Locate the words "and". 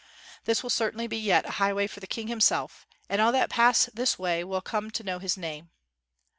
3.07-3.21